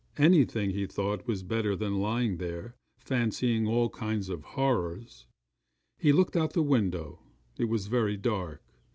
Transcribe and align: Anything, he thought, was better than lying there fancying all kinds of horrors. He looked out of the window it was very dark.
Anything, 0.17 0.71
he 0.71 0.87
thought, 0.87 1.27
was 1.27 1.43
better 1.43 1.75
than 1.75 1.99
lying 1.99 2.37
there 2.37 2.75
fancying 2.97 3.67
all 3.67 3.87
kinds 3.87 4.29
of 4.29 4.41
horrors. 4.43 5.27
He 5.99 6.11
looked 6.11 6.35
out 6.35 6.45
of 6.49 6.53
the 6.53 6.63
window 6.63 7.19
it 7.59 7.65
was 7.65 7.85
very 7.85 8.17
dark. 8.17 8.63